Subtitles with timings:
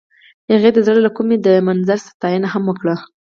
[0.51, 2.95] هغې د زړه له کومې د منظر ستاینه هم وکړه.